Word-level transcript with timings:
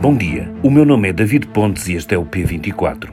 Bom 0.00 0.16
dia, 0.16 0.52
o 0.60 0.68
meu 0.68 0.84
nome 0.84 1.10
é 1.10 1.12
David 1.12 1.46
Pontes 1.46 1.86
e 1.86 1.94
este 1.94 2.16
é 2.16 2.18
o 2.18 2.26
P24. 2.26 3.10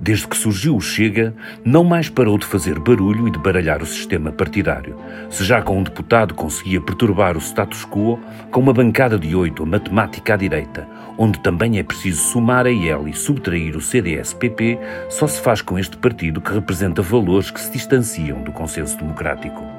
Desde 0.00 0.26
que 0.26 0.36
surgiu 0.36 0.74
o 0.74 0.80
Chega, 0.80 1.32
não 1.64 1.84
mais 1.84 2.08
parou 2.08 2.36
de 2.36 2.44
fazer 2.44 2.80
barulho 2.80 3.28
e 3.28 3.30
de 3.30 3.38
baralhar 3.38 3.80
o 3.80 3.86
sistema 3.86 4.32
partidário. 4.32 4.96
Se 5.30 5.44
já 5.44 5.62
com 5.62 5.78
um 5.78 5.84
deputado 5.84 6.34
conseguia 6.34 6.80
perturbar 6.80 7.36
o 7.36 7.40
status 7.40 7.84
quo, 7.84 8.18
com 8.50 8.58
uma 8.58 8.72
bancada 8.72 9.16
de 9.16 9.36
oito, 9.36 9.62
a 9.62 9.66
matemática 9.66 10.34
à 10.34 10.36
direita, 10.36 10.88
onde 11.16 11.38
também 11.38 11.78
é 11.78 11.84
preciso 11.84 12.22
somar 12.22 12.66
a 12.66 12.70
IEL 12.70 13.06
e 13.06 13.12
subtrair 13.12 13.76
o 13.76 13.80
CDS-PP, 13.80 14.80
só 15.08 15.28
se 15.28 15.40
faz 15.40 15.62
com 15.62 15.78
este 15.78 15.96
partido 15.96 16.40
que 16.40 16.52
representa 16.52 17.02
valores 17.02 17.52
que 17.52 17.60
se 17.60 17.70
distanciam 17.70 18.42
do 18.42 18.50
consenso 18.50 18.98
democrático. 18.98 19.77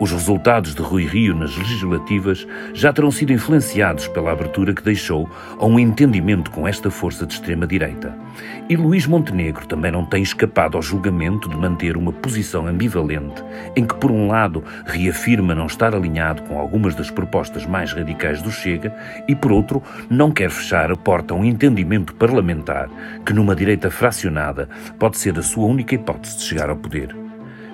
Os 0.00 0.12
resultados 0.12 0.74
de 0.74 0.80
Rui 0.80 1.04
Rio 1.04 1.34
nas 1.34 1.54
legislativas 1.54 2.48
já 2.72 2.90
terão 2.90 3.10
sido 3.10 3.34
influenciados 3.34 4.08
pela 4.08 4.32
abertura 4.32 4.72
que 4.72 4.82
deixou 4.82 5.28
a 5.58 5.66
um 5.66 5.78
entendimento 5.78 6.50
com 6.50 6.66
esta 6.66 6.90
força 6.90 7.26
de 7.26 7.34
extrema-direita. 7.34 8.16
E 8.66 8.76
Luís 8.76 9.06
Montenegro 9.06 9.66
também 9.66 9.92
não 9.92 10.06
tem 10.06 10.22
escapado 10.22 10.78
ao 10.78 10.82
julgamento 10.82 11.50
de 11.50 11.56
manter 11.56 11.98
uma 11.98 12.14
posição 12.14 12.66
ambivalente, 12.66 13.44
em 13.76 13.84
que, 13.84 13.94
por 13.94 14.10
um 14.10 14.26
lado, 14.26 14.64
reafirma 14.86 15.54
não 15.54 15.66
estar 15.66 15.94
alinhado 15.94 16.44
com 16.44 16.58
algumas 16.58 16.94
das 16.94 17.10
propostas 17.10 17.66
mais 17.66 17.92
radicais 17.92 18.40
do 18.40 18.50
Chega 18.50 18.96
e, 19.28 19.36
por 19.36 19.52
outro, 19.52 19.82
não 20.08 20.30
quer 20.30 20.48
fechar 20.50 20.90
a 20.90 20.96
porta 20.96 21.34
a 21.34 21.36
um 21.36 21.44
entendimento 21.44 22.14
parlamentar 22.14 22.88
que, 23.26 23.34
numa 23.34 23.54
direita 23.54 23.90
fracionada, 23.90 24.66
pode 24.98 25.18
ser 25.18 25.38
a 25.38 25.42
sua 25.42 25.66
única 25.66 25.94
hipótese 25.94 26.38
de 26.38 26.44
chegar 26.44 26.70
ao 26.70 26.76
poder. 26.76 27.29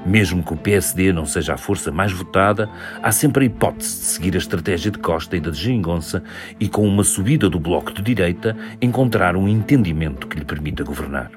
Mesmo 0.07 0.41
que 0.41 0.55
o 0.55 0.57
PSD 0.57 1.13
não 1.13 1.27
seja 1.27 1.55
a 1.55 1.59
força 1.59 1.91
mais 1.91 2.13
votada, 2.13 2.71
há 3.03 3.11
sempre 3.11 3.43
a 3.43 3.47
hipótese 3.47 3.99
de 3.99 4.05
seguir 4.05 4.35
a 4.37 4.39
estratégia 4.39 4.93
de 4.93 4.99
Costa 4.99 5.37
e 5.37 5.41
da 5.41 5.51
de 5.51 5.59
Geringonça 5.59 6.23
e, 6.61 6.69
com 6.69 6.87
uma 6.87 7.03
subida 7.03 7.51
do 7.51 7.59
bloco 7.59 7.93
de 7.93 8.03
direita, 8.03 8.57
encontrar 8.81 9.35
um 9.35 9.49
entendimento 9.49 10.29
que 10.29 10.39
lhe 10.39 10.45
permita 10.45 10.85
governar. 10.85 11.33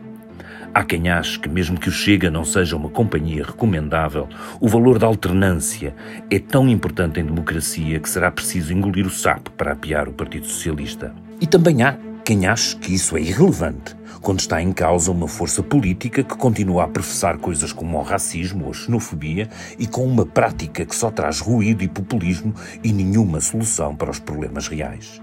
Há 0.71 0.83
quem 0.83 1.09
ache 1.09 1.39
que, 1.39 1.49
mesmo 1.49 1.79
que 1.79 1.89
o 1.89 1.91
Chega 1.91 2.29
não 2.29 2.45
seja 2.45 2.75
uma 2.75 2.89
companhia 2.89 3.43
recomendável, 3.43 4.29
o 4.61 4.67
valor 4.67 4.99
da 4.99 5.07
alternância 5.07 5.95
é 6.29 6.37
tão 6.37 6.69
importante 6.69 7.19
em 7.19 7.25
democracia 7.25 7.99
que 7.99 8.07
será 8.07 8.29
preciso 8.29 8.71
engolir 8.71 9.07
o 9.07 9.09
sapo 9.09 9.49
para 9.51 9.71
apiar 9.71 10.07
o 10.07 10.13
Partido 10.13 10.45
Socialista. 10.45 11.11
E 11.41 11.47
também 11.47 11.81
há 11.81 11.97
quem 12.29 12.45
ache 12.45 12.75
que 12.75 12.93
isso 12.93 13.17
é 13.17 13.21
irrelevante 13.21 13.95
quando 14.21 14.39
está 14.39 14.61
em 14.61 14.71
causa 14.71 15.11
uma 15.11 15.27
força 15.27 15.63
política 15.63 16.23
que 16.23 16.37
continua 16.37 16.83
a 16.83 16.87
professar 16.87 17.39
coisas 17.39 17.73
como 17.73 17.97
o 17.97 18.03
racismo 18.03 18.65
ou 18.65 18.69
a 18.69 18.73
xenofobia 18.75 19.49
e 19.79 19.87
com 19.87 20.05
uma 20.05 20.27
prática 20.27 20.85
que 20.85 20.95
só 20.95 21.09
traz 21.09 21.39
ruído 21.39 21.83
e 21.83 21.87
populismo 21.87 22.53
e 22.83 22.93
nenhuma 22.93 23.41
solução 23.41 23.95
para 23.95 24.11
os 24.11 24.19
problemas 24.19 24.67
reais. 24.67 25.19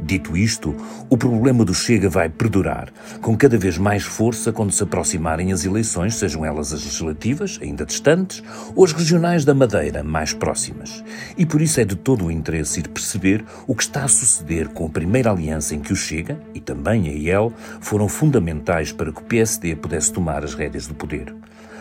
Dito 0.00 0.36
isto, 0.36 0.74
o 1.08 1.16
problema 1.16 1.64
do 1.64 1.74
Chega 1.74 2.08
vai 2.08 2.28
perdurar, 2.28 2.92
com 3.20 3.36
cada 3.36 3.56
vez 3.56 3.78
mais 3.78 4.02
força 4.02 4.52
quando 4.52 4.70
se 4.70 4.82
aproximarem 4.82 5.52
as 5.52 5.64
eleições, 5.64 6.16
sejam 6.16 6.44
elas 6.44 6.72
as 6.72 6.84
legislativas, 6.84 7.58
ainda 7.62 7.86
distantes, 7.86 8.42
ou 8.74 8.84
as 8.84 8.92
regionais 8.92 9.44
da 9.44 9.54
Madeira, 9.54 10.02
mais 10.02 10.32
próximas. 10.32 11.02
E 11.36 11.46
por 11.46 11.62
isso 11.62 11.80
é 11.80 11.84
de 11.84 11.96
todo 11.96 12.26
o 12.26 12.30
interesse 12.30 12.80
ir 12.80 12.88
perceber 12.88 13.44
o 13.66 13.74
que 13.74 13.82
está 13.82 14.04
a 14.04 14.08
suceder 14.08 14.68
com 14.68 14.86
a 14.86 14.90
primeira 14.90 15.30
aliança 15.30 15.74
em 15.74 15.80
que 15.80 15.92
o 15.92 15.96
Chega, 15.96 16.38
e 16.54 16.60
também 16.60 17.08
a 17.08 17.12
IEL, 17.12 17.52
foram 17.80 18.08
fundamentais 18.08 18.92
para 18.92 19.10
que 19.10 19.20
o 19.20 19.24
PSD 19.24 19.76
pudesse 19.76 20.12
tomar 20.12 20.44
as 20.44 20.54
rédeas 20.54 20.86
do 20.86 20.94
poder. 20.94 21.34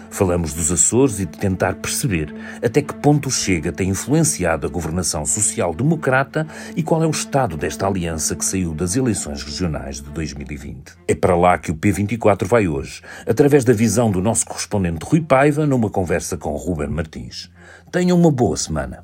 Falamos 0.10 0.54
dos 0.54 0.72
Açores 0.72 1.20
e 1.20 1.26
de 1.26 1.38
tentar 1.38 1.76
perceber 1.76 2.34
até 2.64 2.82
que 2.82 2.94
ponto 2.94 3.28
o 3.28 3.32
Chega 3.32 3.72
tem 3.72 3.90
influenciado 3.90 4.66
a 4.66 4.70
governação 4.70 5.26
social-democrata 5.26 6.48
e 6.76 6.84
qual 6.84 7.04
é 7.04 7.08
o 7.08 7.12
estado 7.12 7.58
desta 7.58 7.88
aliança 7.88 8.36
que 8.36 8.46
saiu 8.46 8.74
das 8.74 8.96
eleições 8.96 9.44
regionais 9.44 10.02
de 10.02 10.10
2020. 10.10 10.94
É 11.08 11.16
para 11.16 11.36
lá 11.36 11.58
que 11.58 11.72
o 11.72 11.76
P24 11.76 12.46
vai 12.46 12.68
hoje, 12.68 13.02
através 13.28 13.64
da 13.64 13.74
visão 13.74 14.10
do 14.10 14.22
nosso 14.22 14.46
correspondente 14.46 15.06
Rui 15.06 15.22
Paiva, 15.22 15.66
numa 15.66 15.90
conversa 15.90 16.38
com 16.38 16.56
Ruben 16.56 16.90
Martins. 16.90 17.50
Tenham 17.92 18.18
uma 18.18 18.32
boa 18.32 18.58
semana. 18.58 19.04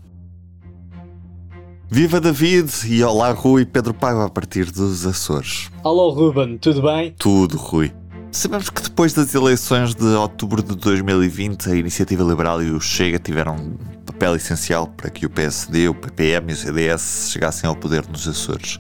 Viva 1.94 2.22
David 2.22 2.72
e 2.88 3.04
olá 3.04 3.32
Rui 3.32 3.66
Pedro 3.66 3.94
Paiva 3.94 4.26
a 4.26 4.30
partir 4.30 4.72
dos 4.72 5.06
Açores. 5.06 5.70
Alô 5.84 6.10
Ruben, 6.12 6.58
tudo 6.58 6.82
bem? 6.82 7.14
Tudo, 7.18 7.58
Rui. 7.58 7.92
Sabemos 8.32 8.70
que 8.70 8.82
depois 8.82 9.12
das 9.12 9.36
eleições 9.36 9.94
de 9.94 10.06
outubro 10.06 10.64
de 10.64 10.74
2020, 10.74 11.70
a 11.70 11.76
Iniciativa 11.76 12.24
Liberal 12.24 12.64
e 12.64 12.72
o 12.72 12.80
Chega 12.80 13.20
tiveram 13.20 13.56
um 13.56 13.78
papel 14.06 14.38
essencial 14.38 14.88
para 14.88 15.10
que 15.10 15.26
o 15.26 15.30
PSD, 15.30 15.90
o 15.90 15.94
PPM 15.94 16.50
e 16.50 16.54
o 16.54 16.58
CDS 16.58 17.30
chegassem 17.30 17.70
ao 17.70 17.76
poder 17.76 18.08
nos 18.08 18.26
Açores. 18.26 18.80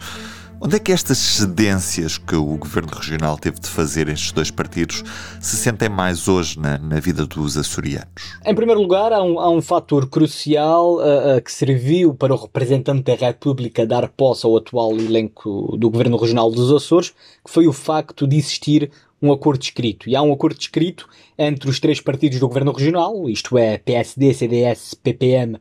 Onde 0.63 0.78
é 0.78 0.79
que 0.79 0.91
estas 0.91 1.17
cedências 1.17 2.17
que 2.17 2.35
o 2.35 2.56
governo 2.56 2.91
regional 2.94 3.35
teve 3.38 3.59
de 3.59 3.67
fazer 3.67 4.07
estes 4.07 4.31
dois 4.31 4.50
partidos 4.50 5.03
se 5.41 5.57
sentem 5.57 5.90
mais 5.90 6.29
hoje 6.29 6.57
na, 6.57 6.78
na 6.78 7.00
vida 7.00 7.25
dos 7.25 7.57
açorianos? 7.57 8.38
Em 8.45 8.56
primeiro 8.56 8.79
lugar, 8.79 9.11
há 9.11 9.22
um, 9.22 9.40
há 9.40 9.50
um 9.50 9.61
fator 9.61 10.07
crucial 10.07 10.97
uh, 10.97 11.38
uh, 11.38 11.41
que 11.44 11.51
serviu 11.51 12.13
para 12.13 12.34
o 12.34 12.38
representante 12.38 13.03
da 13.03 13.16
República 13.16 13.85
dar 13.85 14.07
posse 14.07 14.45
ao 14.45 14.56
atual 14.56 14.95
elenco 14.95 15.75
do 15.78 15.90
governo 15.90 16.16
regional 16.16 16.50
dos 16.50 16.72
Açores, 16.72 17.09
que 17.44 17.51
foi 17.51 17.67
o 17.67 17.73
facto 17.73 18.25
de 18.25 18.38
existir 18.38 18.91
um 19.22 19.32
acordo 19.32 19.62
escrito. 19.62 20.09
E 20.09 20.16
há 20.16 20.22
um 20.22 20.34
acordo 20.34 20.59
escrito 20.59 21.08
entre 21.38 21.70
os 21.70 21.80
três 21.80 22.02
partidos 22.02 22.40
do 22.40 22.48
governo 22.48 22.72
regional, 22.72 23.30
isto 23.30 23.58
é, 23.58 23.78
PSD, 23.78 24.34
CDS, 24.34 24.94
PPM, 24.94 25.58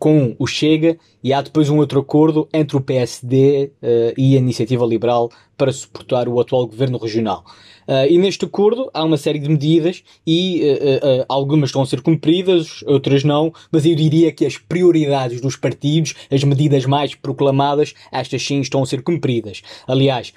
com 0.00 0.34
o 0.38 0.46
Chega, 0.46 0.98
e 1.22 1.30
há 1.30 1.42
depois 1.42 1.68
um 1.68 1.76
outro 1.76 2.00
acordo 2.00 2.48
entre 2.54 2.74
o 2.74 2.80
PSD 2.80 3.64
uh, 3.64 3.70
eh, 3.82 4.14
e 4.16 4.34
a 4.34 4.38
Iniciativa 4.38 4.86
Liberal 4.86 5.30
para 5.58 5.70
suportar 5.70 6.26
o 6.26 6.40
atual 6.40 6.66
governo 6.66 6.96
regional. 6.96 7.44
Uh, 7.86 8.06
e 8.08 8.16
neste 8.16 8.46
acordo 8.46 8.90
há 8.94 9.04
uma 9.04 9.18
série 9.18 9.38
de 9.38 9.48
medidas 9.48 10.02
e 10.26 10.62
uh, 10.62 11.26
algumas 11.28 11.68
estão 11.68 11.82
a 11.82 11.86
ser 11.86 12.00
cumpridas, 12.00 12.82
outras 12.86 13.24
não, 13.24 13.52
mas 13.70 13.84
eu 13.84 13.94
diria 13.94 14.32
que 14.32 14.46
as 14.46 14.56
prioridades 14.56 15.42
dos 15.42 15.56
partidos, 15.56 16.14
as 16.30 16.42
medidas 16.44 16.86
mais 16.86 17.14
proclamadas, 17.14 17.92
estas 18.10 18.42
sim 18.42 18.60
estão 18.60 18.82
a 18.82 18.86
ser 18.86 19.02
cumpridas. 19.02 19.60
Aliás, 19.86 20.32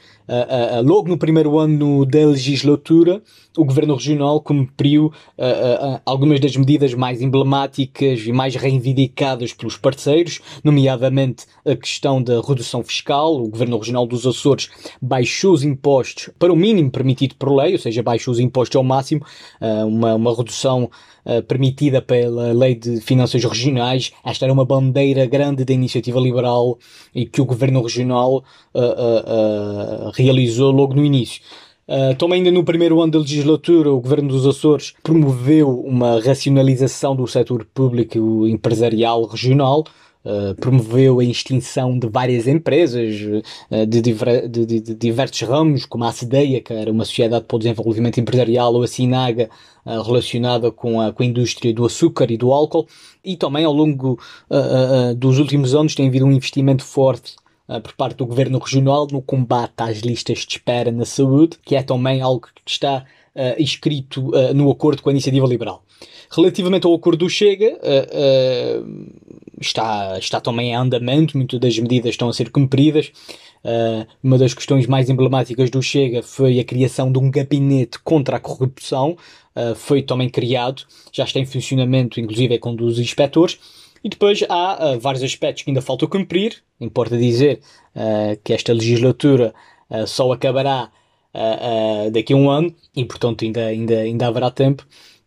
logo 0.84 1.08
no 1.08 1.18
primeiro 1.18 1.58
ano 1.60 2.06
da 2.06 2.26
legislatura, 2.26 3.22
o 3.58 3.66
Governo 3.66 3.96
Regional 3.96 4.42
cumpriu 4.42 5.12
algumas 6.06 6.40
das 6.40 6.56
medidas 6.56 6.94
mais 6.94 7.22
emblemáticas 7.22 8.22
e 8.26 8.32
mais 8.32 8.56
reivindicadas 8.56 9.54
pelos 9.54 9.78
parceiros, 9.78 10.40
nomeadamente 10.64 11.46
a 11.66 11.76
questão 11.76 12.22
da 12.22 12.42
redução 12.42 12.84
fiscal. 12.84 13.36
O 13.36 13.50
Governo 13.50 13.78
Regional 13.78 14.06
dos 14.06 14.26
Açores 14.26 14.70
baixou 15.02 15.54
os 15.54 15.64
impostos 15.64 16.30
para 16.38 16.52
o 16.52 16.56
mínimo 16.56 16.92
permitido 16.92 17.36
por 17.36 17.54
lei, 17.54 17.74
ou 17.74 17.80
seja, 17.80 18.04
baixou 18.04 18.32
os 18.32 18.40
impostos 18.40 18.76
ao 18.76 18.84
máximo, 18.84 19.22
uh, 19.62 19.86
uma, 19.88 20.16
uma 20.16 20.36
redução 20.36 20.90
uh, 21.26 21.44
permitida 21.44 22.02
pela 22.02 22.52
Lei 22.54 22.76
de 22.76 23.00
Finanças 23.02 23.44
Regionais. 23.44 24.12
Esta 24.26 24.46
era 24.46 24.54
uma 24.54 24.66
bandeira 24.66 25.26
grande 25.26 25.66
da 25.66 25.74
iniciativa 25.74 26.20
liberal 26.20 26.78
e 27.14 27.26
que 27.26 27.42
o 27.42 27.46
Governo 27.46 27.82
Regional 27.82 28.44
uh, 28.74 30.12
realizou 30.14 30.72
logo 30.72 30.94
no 30.94 31.04
início. 31.04 31.42
Uh, 31.86 32.16
também 32.16 32.38
ainda 32.38 32.52
no 32.52 32.64
primeiro 32.64 33.02
ano 33.02 33.12
da 33.12 33.20
legislatura, 33.20 33.92
o 33.92 34.00
Governo 34.00 34.30
dos 34.30 34.48
Açores 34.48 34.94
promoveu 35.04 35.82
uma 35.82 36.22
racionalização 36.22 37.14
do 37.14 37.28
setor 37.28 37.68
público 37.74 38.48
empresarial 38.48 39.26
regional, 39.26 39.84
Uh, 40.26 40.56
promoveu 40.56 41.20
a 41.20 41.24
extinção 41.26 42.00
de 42.00 42.08
várias 42.08 42.48
empresas 42.48 43.14
uh, 43.70 43.86
de, 43.86 44.02
diver, 44.02 44.48
de, 44.48 44.66
de, 44.66 44.80
de, 44.80 44.96
diversos 44.96 45.42
ramos, 45.42 45.86
como 45.86 46.06
a 46.06 46.14
CEDEIA, 46.14 46.62
que 46.62 46.72
era 46.72 46.90
uma 46.90 47.04
sociedade 47.04 47.44
para 47.44 47.58
o 47.58 47.60
desenvolvimento 47.60 48.22
empresarial, 48.22 48.74
ou 48.74 48.84
a 48.84 48.88
SINAGA, 48.88 49.50
uh, 49.86 50.02
relacionada 50.02 50.72
com 50.72 51.02
a, 51.02 51.12
com 51.12 51.24
a 51.24 51.26
indústria 51.26 51.74
do 51.74 51.86
açúcar 51.86 52.32
e 52.32 52.38
do 52.38 52.54
álcool, 52.54 52.88
e 53.22 53.36
também 53.36 53.66
ao 53.66 53.74
longo 53.74 54.18
dos 55.18 55.40
últimos 55.40 55.76
anos 55.76 55.94
tem 55.94 56.08
havido 56.08 56.26
um 56.26 56.32
investimento 56.32 56.86
forte 56.86 57.36
por 57.68 57.94
parte 57.94 58.18
do 58.18 58.26
governo 58.26 58.60
regional 58.60 59.08
no 59.12 59.22
combate 59.22 59.74
às 59.78 60.00
listas 60.00 60.40
de 60.40 60.54
espera 60.54 60.92
na 60.92 61.06
saúde, 61.06 61.58
que 61.66 61.76
é 61.76 61.84
também 61.84 62.22
algo 62.22 62.48
que 62.64 62.72
está 62.72 63.06
escrito 63.58 64.32
no 64.54 64.70
acordo 64.70 65.02
com 65.02 65.10
a 65.10 65.12
iniciativa 65.12 65.48
liberal. 65.48 65.84
Relativamente 66.36 66.88
ao 66.88 66.94
acordo 66.94 67.26
do 67.26 67.30
Chega, 67.30 67.78
uh, 67.78 68.82
uh, 68.82 69.12
está, 69.62 70.18
está 70.18 70.42
também 70.42 70.70
em 70.70 70.76
andamento, 70.76 71.38
muitas 71.38 71.60
das 71.60 71.78
medidas 71.78 72.12
estão 72.12 72.28
a 72.28 72.34
ser 72.34 72.50
cumpridas. 72.50 73.12
Uh, 73.64 74.06
uma 74.22 74.38
das 74.38 74.54
questões 74.54 74.88
mais 74.88 75.10
emblemáticas 75.10 75.70
do 75.70 75.82
Chega 75.82 76.24
foi 76.24 76.60
a 76.60 76.64
criação 76.64 77.12
de 77.12 77.20
um 77.20 77.30
gabinete 77.30 78.00
contra 78.00 78.38
a 78.38 78.40
corrupção, 78.40 79.16
foi 79.76 80.02
também 80.02 80.28
criado, 80.28 80.82
já 81.12 81.26
está 81.26 81.40
em 81.40 81.46
funcionamento, 81.46 82.20
inclusive 82.20 82.56
é 82.56 82.58
com 82.58 82.74
dos 82.74 82.98
inspectores. 82.98 83.60
E 84.04 84.10
depois 84.10 84.44
há 84.50 84.98
vários 85.00 85.24
aspectos 85.24 85.64
que 85.64 85.70
ainda 85.70 85.82
faltam 85.82 86.10
cumprir. 86.10 86.62
Importa 86.80 87.18
dizer 87.18 87.62
que 88.44 88.52
esta 88.52 88.74
legislatura 88.74 89.54
só 90.06 90.30
acabará 90.32 90.92
daqui 92.12 92.34
a 92.34 92.36
um 92.36 92.50
ano 92.50 92.76
e, 92.94 93.06
portanto, 93.06 93.46
ainda, 93.46 93.66
ainda, 93.66 94.00
ainda 94.00 94.28
haverá 94.28 94.52
tempo 94.52 94.86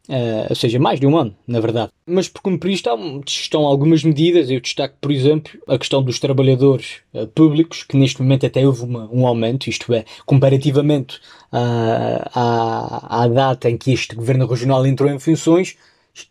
Uh, 0.08 0.46
ou 0.48 0.54
seja, 0.54 0.78
mais 0.78 1.00
de 1.00 1.06
um 1.06 1.16
ano, 1.18 1.36
na 1.46 1.58
verdade. 1.58 1.90
Mas 2.06 2.28
por 2.28 2.40
cumprir 2.40 2.74
estão, 2.74 3.20
estão 3.26 3.66
algumas 3.66 4.04
medidas, 4.04 4.48
eu 4.48 4.60
destaco, 4.60 4.96
por 5.00 5.10
exemplo, 5.10 5.58
a 5.66 5.76
questão 5.76 6.00
dos 6.00 6.20
trabalhadores 6.20 7.00
uh, 7.12 7.26
públicos, 7.26 7.82
que 7.82 7.96
neste 7.96 8.22
momento 8.22 8.46
até 8.46 8.64
houve 8.64 8.84
uma, 8.84 9.10
um 9.12 9.26
aumento, 9.26 9.68
isto 9.68 9.92
é, 9.92 10.04
comparativamente 10.24 11.16
uh, 11.52 12.22
à, 12.32 13.24
à 13.24 13.28
data 13.28 13.68
em 13.68 13.76
que 13.76 13.92
este 13.92 14.14
governo 14.14 14.46
regional 14.46 14.86
entrou 14.86 15.10
em 15.10 15.18
funções, 15.18 15.76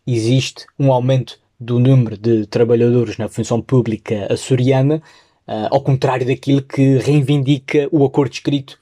existe 0.06 0.64
um 0.78 0.90
aumento 0.90 1.38
do 1.58 1.78
número 1.78 2.16
de 2.16 2.46
trabalhadores 2.46 3.16
na 3.18 3.28
função 3.28 3.60
pública 3.60 4.26
açoriana, 4.30 5.02
ao 5.70 5.80
contrário 5.80 6.26
daquilo 6.26 6.60
que 6.60 6.98
reivindica 6.98 7.88
o 7.90 8.04
acordo 8.04 8.32
escrito 8.32 8.78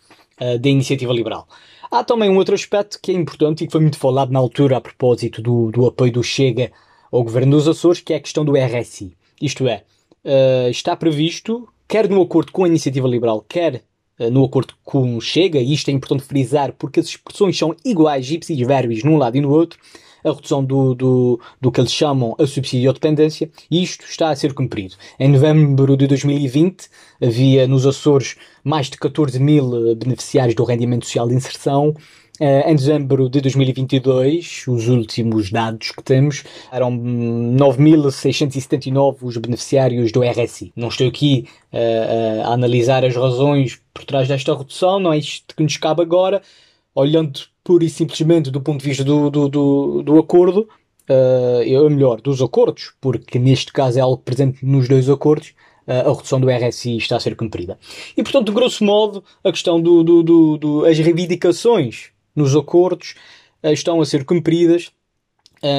da 0.60 0.68
iniciativa 0.68 1.12
liberal. 1.12 1.46
Há 1.94 2.02
também 2.02 2.28
um 2.28 2.36
outro 2.36 2.56
aspecto 2.56 2.98
que 3.00 3.12
é 3.12 3.14
importante 3.14 3.62
e 3.62 3.66
que 3.66 3.72
foi 3.72 3.80
muito 3.80 3.98
falado 3.98 4.32
na 4.32 4.40
altura 4.40 4.76
a 4.76 4.80
propósito 4.80 5.40
do, 5.40 5.70
do 5.70 5.86
apoio 5.86 6.10
do 6.10 6.24
Chega 6.24 6.72
ao 7.12 7.22
governo 7.22 7.52
dos 7.52 7.68
Açores, 7.68 8.00
que 8.00 8.12
é 8.12 8.16
a 8.16 8.20
questão 8.20 8.44
do 8.44 8.54
RSI. 8.56 9.16
Isto 9.40 9.68
é, 9.68 9.84
uh, 10.24 10.68
está 10.68 10.96
previsto, 10.96 11.68
quer 11.86 12.08
no 12.08 12.20
acordo 12.20 12.50
com 12.50 12.64
a 12.64 12.68
iniciativa 12.68 13.06
liberal, 13.06 13.44
quer 13.48 13.84
uh, 14.18 14.28
no 14.28 14.44
acordo 14.44 14.74
com 14.82 15.16
o 15.16 15.20
Chega, 15.20 15.60
e 15.60 15.72
isto 15.72 15.88
é 15.88 15.92
importante 15.92 16.24
frisar 16.24 16.72
porque 16.72 16.98
as 16.98 17.06
expressões 17.06 17.56
são 17.56 17.76
iguais, 17.84 18.28
ipsis 18.28 18.58
verbis, 18.66 19.04
num 19.04 19.16
lado 19.16 19.36
e 19.36 19.40
no 19.40 19.52
outro, 19.52 19.78
a 20.24 20.32
redução 20.32 20.64
do, 20.64 20.94
do, 20.94 21.40
do 21.60 21.70
que 21.70 21.80
eles 21.80 21.92
chamam 21.92 22.34
a 22.38 22.46
subsídio 22.46 22.92
de 22.92 23.00
dependência, 23.00 23.50
e 23.70 23.82
isto 23.82 24.06
está 24.06 24.30
a 24.30 24.36
ser 24.36 24.54
cumprido. 24.54 24.94
Em 25.20 25.28
novembro 25.28 25.96
de 25.96 26.06
2020, 26.06 26.88
havia 27.22 27.68
nos 27.68 27.86
Açores 27.86 28.36
mais 28.64 28.88
de 28.88 28.96
14 28.96 29.38
mil 29.38 29.90
eh, 29.90 29.94
beneficiários 29.94 30.54
do 30.54 30.64
rendimento 30.64 31.04
social 31.04 31.28
de 31.28 31.34
inserção. 31.34 31.94
Uh, 32.40 32.68
em 32.68 32.74
dezembro 32.74 33.30
de 33.30 33.40
2022, 33.40 34.64
os 34.66 34.88
últimos 34.88 35.52
dados 35.52 35.92
que 35.92 36.02
temos 36.02 36.42
eram 36.72 36.90
9.679 36.90 39.18
os 39.22 39.36
beneficiários 39.36 40.10
do 40.10 40.20
RSI. 40.20 40.72
Não 40.74 40.88
estou 40.88 41.06
aqui 41.06 41.46
uh, 41.72 42.42
a 42.42 42.52
analisar 42.52 43.04
as 43.04 43.14
razões 43.14 43.80
por 43.92 44.04
trás 44.04 44.26
desta 44.26 44.52
redução, 44.52 44.98
não 44.98 45.12
é 45.12 45.18
isto 45.18 45.54
que 45.54 45.62
nos 45.62 45.76
cabe 45.76 46.02
agora. 46.02 46.42
Olhando 46.92 47.38
pura 47.64 47.84
e 47.84 47.88
simplesmente 47.88 48.50
do 48.50 48.60
ponto 48.60 48.82
de 48.82 48.88
vista 48.88 49.02
do, 49.02 49.30
do, 49.30 49.48
do, 49.48 50.02
do 50.02 50.18
acordo, 50.18 50.68
uh, 51.08 51.82
ou 51.82 51.90
melhor, 51.90 52.20
dos 52.20 52.40
acordos, 52.42 52.92
porque 53.00 53.38
neste 53.38 53.72
caso 53.72 53.98
é 53.98 54.02
algo 54.02 54.18
presente 54.18 54.64
nos 54.64 54.86
dois 54.86 55.08
acordos, 55.08 55.54
uh, 55.88 56.10
a 56.10 56.14
redução 56.14 56.38
do 56.38 56.50
RSI 56.50 56.98
está 56.98 57.16
a 57.16 57.20
ser 57.20 57.34
cumprida. 57.34 57.78
E 58.16 58.22
portanto, 58.22 58.46
de 58.46 58.52
grosso 58.52 58.84
modo, 58.84 59.24
a 59.42 59.50
questão 59.50 59.80
do, 59.80 60.04
do, 60.04 60.22
do, 60.22 60.58
do 60.58 60.84
as 60.84 60.98
reivindicações 60.98 62.10
nos 62.36 62.54
acordos 62.54 63.14
uh, 63.62 63.72
estão 63.72 64.00
a 64.00 64.06
ser 64.06 64.24
cumpridas 64.24 64.92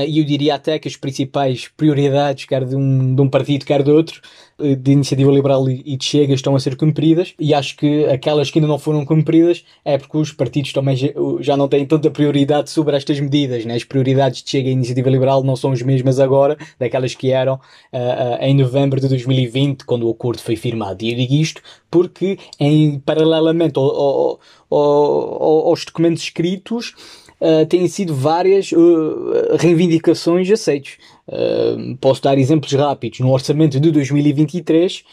e 0.08 0.20
eu 0.20 0.26
diria 0.26 0.56
até 0.56 0.80
que 0.80 0.88
as 0.88 0.96
principais 0.96 1.68
prioridades, 1.68 2.46
quer 2.46 2.66
de 2.66 2.76
um, 2.76 3.14
de 3.14 3.22
um 3.22 3.30
partido, 3.30 3.66
quer 3.66 3.84
de 3.84 3.92
outro, 3.92 4.20
uh, 4.58 4.76
de 4.76 4.92
iniciativa 4.92 5.32
liberal 5.32 5.70
e, 5.70 5.96
de 5.96 6.04
Chega, 6.04 6.34
estão 6.34 6.56
a 6.56 6.60
ser 6.60 6.76
cumpridas. 6.76 7.34
E 7.40 7.54
acho 7.54 7.76
que 7.78 8.06
aquelas 8.06 8.50
que 8.50 8.60
ainda 8.60 8.68
não 8.68 8.80
foram 8.80 9.06
cumpridas 9.06 9.64
é 9.84 9.98
porque 9.98 10.18
os 10.18 10.32
partidos 10.32 10.74
também 10.74 10.98
já, 11.40 11.56
não 11.56 11.68
têm 11.68 11.86
tanta 11.86 12.10
prioridade 12.10 12.70
sobre 12.70 12.96
estas 12.96 13.20
medidas. 13.20 13.66
Né? 13.66 13.76
As 13.76 13.84
prioridades 13.84 14.42
de 14.42 14.50
Chega 14.50 14.70
e 14.70 14.72
iniciativa 14.72 15.10
liberal 15.10 15.44
não 15.44 15.56
são 15.56 15.72
as 15.72 15.82
mesmas 15.82 16.20
agora 16.20 16.58
daquelas 16.80 17.14
que 17.14 17.32
eram 17.32 17.56
uh, 17.56 18.42
em 18.42 18.56
novembro 18.56 19.00
de 19.00 19.08
2020, 19.08 19.86
quando 19.86 20.08
o 20.08 20.12
acordo 20.12 20.42
foi 20.42 20.56
firmado. 20.56 21.04
E 21.04 21.12
eu 21.12 21.16
digo 21.18 21.34
isto 21.34 21.62
porque, 21.92 22.38
em 22.60 23.00
paralelamente 23.00 23.78
ao, 23.78 23.86
ao, 23.86 24.40
ao, 24.70 25.68
aos 25.68 25.86
documentos 25.86 26.24
escritos, 26.24 26.94
uh, 27.42 27.66
têm 27.66 27.88
sido 27.88 28.14
várias 28.14 28.72
uh, 28.72 29.56
reivindicações 29.58 30.50
aceites. 30.50 30.98
Uh, 31.28 31.96
posso 31.98 32.22
dar 32.22 32.38
exemplos 32.38 32.74
rápidos. 32.74 33.20
No 33.20 33.32
orçamento 33.32 33.80
de 33.80 33.92
2023, 33.92 35.04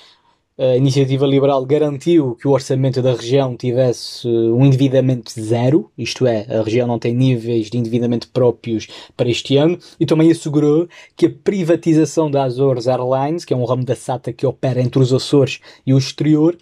a 0.59 0.77
iniciativa 0.77 1.27
liberal 1.27 1.65
garantiu 1.65 2.35
que 2.35 2.47
o 2.47 2.51
orçamento 2.51 3.01
da 3.01 3.15
região 3.15 3.57
tivesse 3.57 4.29
um 4.29 4.65
endividamento 4.65 5.33
zero, 5.41 5.91
isto 5.97 6.27
é, 6.27 6.47
a 6.49 6.63
região 6.63 6.87
não 6.87 6.99
tem 6.99 7.15
níveis 7.15 7.71
de 7.71 7.79
endividamento 7.79 8.29
próprios 8.29 8.87
para 9.17 9.31
este 9.31 9.57
ano, 9.57 9.79
e 9.99 10.05
também 10.05 10.31
assegurou 10.31 10.89
que 11.17 11.27
a 11.27 11.31
privatização 11.31 12.31
da 12.31 12.45
Azores 12.45 12.87
Airlines, 12.87 13.45
que 13.45 13.55
é 13.55 13.57
um 13.57 13.65
ramo 13.65 13.85
da 13.85 13.97
SATA 13.97 14.33
que 14.33 14.47
opera 14.47 14.81
entre 14.81 15.01
os 15.01 15.13
Açores 15.13 15.61
e 15.87 15.95
o 15.95 15.99
exterior, 15.99 16.57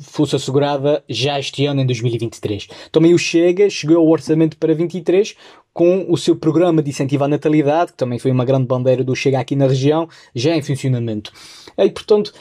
fosse 0.00 0.34
assegurada 0.34 1.04
já 1.08 1.38
este 1.38 1.66
ano, 1.66 1.82
em 1.82 1.86
2023. 1.86 2.68
Também 2.90 3.12
o 3.12 3.18
Chega 3.18 3.68
chegou 3.68 3.98
ao 3.98 4.08
orçamento 4.08 4.56
para 4.56 4.74
23 4.74 5.36
com 5.72 6.06
o 6.08 6.16
seu 6.16 6.36
programa 6.36 6.82
de 6.82 6.90
incentivo 6.90 7.24
à 7.24 7.28
natalidade, 7.28 7.92
que 7.92 7.98
também 7.98 8.18
foi 8.18 8.30
uma 8.30 8.44
grande 8.44 8.66
bandeira 8.66 9.02
do 9.02 9.16
Chega 9.16 9.38
aqui 9.38 9.56
na 9.56 9.66
região, 9.66 10.08
já 10.34 10.56
em 10.56 10.62
funcionamento. 10.62 11.32
E, 11.76 11.90
portanto, 11.90 12.32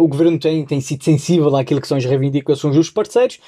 o 0.00 0.08
governo 0.08 0.38
tem, 0.38 0.64
tem 0.64 0.80
sido 0.80 1.02
sensível 1.02 1.54
àquilo 1.56 1.80
que 1.80 1.88
são 1.88 1.96
as 1.96 2.04
reivindicações 2.04 2.74
dos 2.74 2.90
parceiros. 2.90 3.38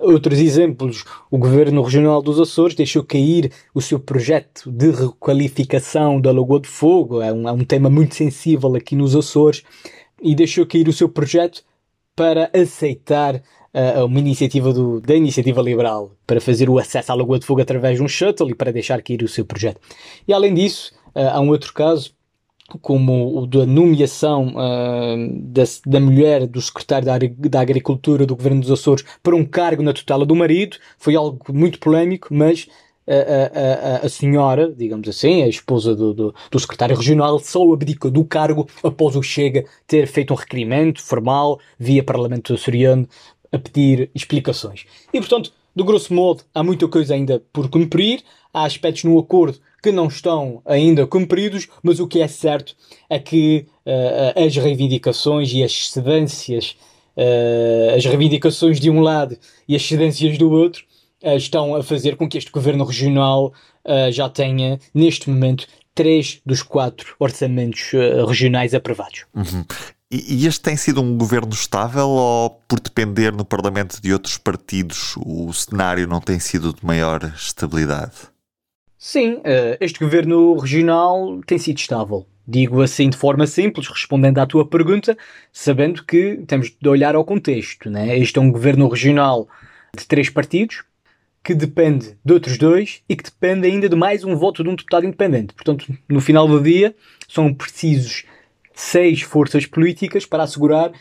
Outros 0.00 0.38
exemplos, 0.38 1.04
o 1.30 1.38
governo 1.38 1.82
regional 1.82 2.22
dos 2.22 2.38
Açores 2.38 2.74
deixou 2.74 3.02
cair 3.02 3.52
o 3.74 3.80
seu 3.80 3.98
projeto 3.98 4.70
de 4.70 4.90
requalificação 4.90 6.20
da 6.20 6.32
Lagoa 6.32 6.60
de 6.60 6.68
Fogo, 6.68 7.20
é 7.20 7.32
um, 7.32 7.48
é 7.48 7.52
um 7.52 7.64
tema 7.64 7.88
muito 7.88 8.14
sensível 8.14 8.74
aqui 8.74 8.94
nos 8.94 9.16
Açores, 9.16 9.62
e 10.22 10.34
deixou 10.34 10.66
cair 10.66 10.88
o 10.88 10.92
seu 10.92 11.08
projeto 11.08 11.62
para 12.16 12.50
aceitar 12.54 13.42
uma 14.06 14.20
iniciativa 14.20 14.72
do, 14.72 15.00
da 15.00 15.16
iniciativa 15.16 15.60
liberal 15.60 16.12
para 16.24 16.40
fazer 16.40 16.70
o 16.70 16.78
acesso 16.78 17.10
à 17.10 17.14
Lagoa 17.16 17.40
de 17.40 17.44
Fogo 17.44 17.60
através 17.60 17.96
de 17.96 18.04
um 18.04 18.08
shuttle 18.08 18.48
e 18.48 18.54
para 18.54 18.72
deixar 18.72 19.02
cair 19.02 19.20
o 19.22 19.28
seu 19.28 19.44
projeto. 19.44 19.80
E 20.28 20.32
além 20.32 20.54
disso, 20.54 20.92
há 21.12 21.40
um 21.40 21.48
outro 21.48 21.72
caso, 21.72 22.12
como 22.80 23.38
o 23.38 23.46
da 23.46 23.66
nomeação 23.66 24.54
uh, 24.54 25.40
da, 25.42 25.64
da 25.86 26.00
mulher 26.00 26.46
do 26.46 26.60
secretário 26.60 27.06
da, 27.06 27.18
da 27.48 27.60
Agricultura 27.60 28.24
do 28.26 28.34
Governo 28.34 28.60
dos 28.60 28.70
Açores 28.70 29.04
para 29.22 29.36
um 29.36 29.44
cargo 29.44 29.82
na 29.82 29.92
tutela 29.92 30.24
do 30.24 30.34
marido. 30.34 30.78
Foi 30.98 31.14
algo 31.14 31.38
muito 31.52 31.78
polémico, 31.78 32.28
mas 32.32 32.66
a, 33.06 34.00
a, 34.02 34.06
a, 34.06 34.08
senhora, 34.08 34.72
digamos 34.72 35.08
assim, 35.08 35.42
a 35.42 35.48
esposa 35.48 35.94
do, 35.94 36.14
do, 36.14 36.34
do, 36.50 36.58
secretário 36.58 36.96
regional, 36.96 37.38
só 37.38 37.70
abdicou 37.72 38.10
do 38.10 38.24
cargo 38.24 38.66
após 38.82 39.14
o 39.14 39.22
Chega 39.22 39.64
ter 39.86 40.06
feito 40.06 40.32
um 40.32 40.36
requerimento 40.36 41.02
formal 41.02 41.60
via 41.78 42.02
Parlamento 42.02 42.54
açoriano 42.54 43.06
a 43.52 43.58
pedir 43.58 44.10
explicações. 44.14 44.86
E, 45.12 45.20
portanto, 45.20 45.52
do 45.76 45.84
grosso 45.84 46.14
modo, 46.14 46.44
há 46.54 46.62
muita 46.62 46.88
coisa 46.88 47.14
ainda 47.14 47.42
por 47.52 47.68
cumprir, 47.68 48.22
há 48.52 48.64
aspectos 48.64 49.04
no 49.04 49.18
acordo 49.18 49.58
que 49.84 49.92
não 49.92 50.06
estão 50.06 50.62
ainda 50.64 51.06
cumpridos, 51.06 51.68
mas 51.82 52.00
o 52.00 52.08
que 52.08 52.22
é 52.22 52.26
certo 52.26 52.74
é 53.10 53.18
que 53.18 53.66
uh, 53.84 54.46
as 54.46 54.56
reivindicações 54.56 55.52
e 55.52 55.62
as 55.62 55.90
cedências, 55.90 56.74
uh, 57.14 57.94
as 57.94 58.02
reivindicações 58.02 58.80
de 58.80 58.88
um 58.88 59.00
lado 59.00 59.36
e 59.68 59.76
as 59.76 59.86
cedências 59.86 60.38
do 60.38 60.50
outro, 60.50 60.84
uh, 61.22 61.36
estão 61.36 61.74
a 61.76 61.82
fazer 61.82 62.16
com 62.16 62.26
que 62.26 62.38
este 62.38 62.50
governo 62.50 62.82
regional 62.82 63.52
já 64.10 64.30
tenha, 64.30 64.80
neste 64.94 65.28
momento, 65.28 65.66
três 65.94 66.40
dos 66.46 66.62
quatro 66.62 67.14
orçamentos 67.18 67.90
regionais 68.26 68.72
aprovados. 68.72 69.26
Uhum. 69.34 69.62
E 70.10 70.46
este 70.46 70.62
tem 70.62 70.74
sido 70.74 71.02
um 71.02 71.18
governo 71.18 71.52
estável 71.52 72.08
ou, 72.08 72.48
por 72.66 72.80
depender 72.80 73.30
no 73.30 73.44
Parlamento 73.44 74.00
de 74.00 74.10
outros 74.10 74.38
partidos, 74.38 75.14
o 75.18 75.52
cenário 75.52 76.08
não 76.08 76.18
tem 76.18 76.38
sido 76.38 76.72
de 76.72 76.82
maior 76.82 77.30
estabilidade? 77.36 78.33
Sim, 79.06 79.42
este 79.80 79.98
governo 79.98 80.56
regional 80.56 81.38
tem 81.46 81.58
sido 81.58 81.76
estável. 81.76 82.26
Digo 82.48 82.80
assim 82.80 83.10
de 83.10 83.18
forma 83.18 83.46
simples, 83.46 83.86
respondendo 83.86 84.38
à 84.38 84.46
tua 84.46 84.66
pergunta, 84.66 85.14
sabendo 85.52 86.02
que 86.02 86.42
temos 86.46 86.70
de 86.80 86.88
olhar 86.88 87.14
ao 87.14 87.22
contexto. 87.22 87.90
Né? 87.90 88.18
Este 88.18 88.38
é 88.38 88.40
um 88.40 88.50
governo 88.50 88.88
regional 88.88 89.46
de 89.94 90.06
três 90.06 90.30
partidos, 90.30 90.84
que 91.42 91.54
depende 91.54 92.16
de 92.24 92.32
outros 92.32 92.56
dois 92.56 93.02
e 93.06 93.14
que 93.14 93.24
depende 93.24 93.66
ainda 93.66 93.90
de 93.90 93.94
mais 93.94 94.24
um 94.24 94.34
voto 94.36 94.64
de 94.64 94.70
um 94.70 94.74
deputado 94.74 95.04
independente. 95.04 95.52
Portanto, 95.52 95.86
no 96.08 96.22
final 96.22 96.48
do 96.48 96.58
dia, 96.58 96.96
são 97.28 97.52
precisos 97.52 98.24
seis 98.72 99.20
forças 99.20 99.66
políticas 99.66 100.24
para 100.24 100.44
assegurar 100.44 100.92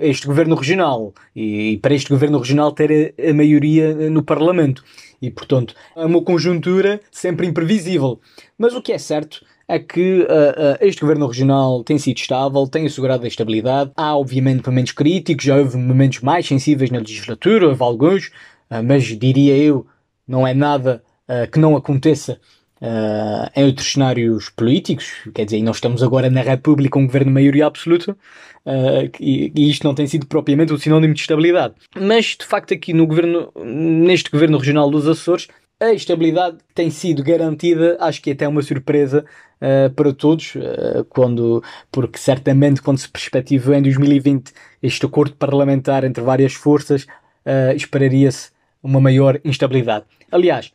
este 0.00 0.26
governo 0.26 0.56
regional 0.56 1.14
e, 1.36 1.78
para 1.82 1.94
este 1.94 2.08
governo 2.08 2.38
regional 2.38 2.72
ter 2.72 3.14
a, 3.16 3.30
a, 3.30 3.34
maioria 3.34 4.10
no 4.10 4.22
Parlamento. 4.22 4.82
E, 5.20 5.30
portanto, 5.30 5.74
é 5.96 6.04
uma 6.04 6.22
conjuntura 6.22 7.00
sempre 7.10 7.46
imprevisível. 7.46 8.20
Mas 8.56 8.74
o 8.74 8.80
que 8.80 8.92
é 8.92 8.98
certo 8.98 9.44
é 9.68 9.78
que 9.78 10.22
uh, 10.22 10.24
uh, 10.24 10.78
este 10.80 11.00
governo 11.00 11.26
regional 11.26 11.84
tem 11.84 11.96
sido 11.96 12.18
estável, 12.18 12.66
tem 12.66 12.86
assegurado 12.86 13.24
a 13.24 13.28
estabilidade. 13.28 13.92
Há, 13.96 14.16
obviamente, 14.16 14.66
momentos 14.66 14.92
críticos, 14.92 15.44
já 15.44 15.56
houve 15.56 15.76
momentos 15.76 16.20
mais 16.20 16.46
sensíveis 16.46 16.90
na 16.90 16.98
legislatura, 16.98 17.68
houve 17.68 17.82
alguns, 17.82 18.26
uh, 18.68 18.82
mas 18.84 19.04
diria 19.04 19.56
eu, 19.56 19.86
não 20.26 20.46
é 20.46 20.54
nada 20.54 21.02
que 21.52 21.60
não 21.60 21.76
aconteça 21.76 22.40
uh, 22.80 23.50
em 23.54 23.64
outros 23.64 23.92
cenários 23.92 24.48
políticos. 24.48 25.12
Quer 25.34 25.44
dizer, 25.44 25.62
nós 25.62 25.76
estamos 25.76 26.02
agora 26.02 26.30
na 26.30 26.42
República, 26.42 26.98
um 26.98 27.06
governo 27.06 27.28
de 27.28 27.34
maioria 27.34 27.66
absoluta, 27.66 28.16
e, 29.18 29.50
e, 29.54 29.70
isto 29.70 29.84
não 29.84 29.94
tem 29.94 30.06
sido 30.06 30.26
propriamente 30.26 30.72
um 30.72 30.78
sinónimo 30.78 31.14
de 31.14 31.20
estabilidade. 31.20 31.74
Mas, 31.98 32.36
de 32.38 32.44
facto, 32.44 32.74
aqui 32.74 32.92
no 32.92 33.06
governo, 33.06 33.50
neste 33.56 34.30
governo 34.30 34.58
regional 34.58 34.90
dos 34.90 35.08
Açores, 35.08 35.48
a 35.80 35.94
estabilidade 35.94 36.58
tem 36.74 36.90
sido 36.90 37.22
garantida, 37.22 37.96
acho 38.00 38.20
que 38.20 38.30
até 38.30 38.46
uma 38.46 38.60
surpresa 38.60 39.24
uh, 39.62 39.90
para 39.94 40.12
todos, 40.12 40.54
uh, 40.54 41.04
quando, 41.08 41.64
porque 41.90 42.18
certamente 42.18 42.82
quando 42.82 42.98
se 42.98 43.08
perspectiva 43.08 43.76
em 43.76 43.82
2020 43.82 44.52
este 44.82 45.06
acordo 45.06 45.34
parlamentar 45.36 46.04
entre 46.04 46.22
várias 46.22 46.52
forças, 46.52 47.04
uh, 47.04 47.74
esperaria-se 47.74 48.50
uma 48.82 49.00
maior 49.00 49.40
instabilidade. 49.42 50.04
Aliás, 50.30 50.70